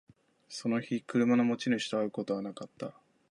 [0.49, 2.95] その日、車の持ち主と会うことはなかった